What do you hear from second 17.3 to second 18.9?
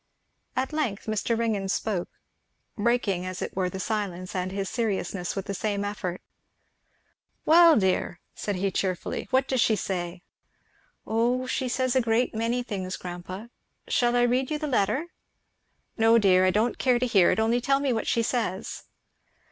only tell me what she says."